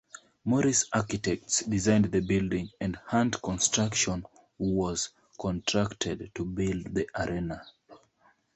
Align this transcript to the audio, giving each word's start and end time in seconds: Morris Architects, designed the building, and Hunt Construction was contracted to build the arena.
Morris 0.45 0.85
Architects, 0.91 1.59
designed 1.61 2.05
the 2.05 2.21
building, 2.21 2.71
and 2.79 2.95
Hunt 2.95 3.39
Construction 3.39 4.25
was 4.57 5.11
contracted 5.39 6.31
to 6.33 6.43
build 6.43 6.95
the 6.95 7.07
arena. 7.15 7.61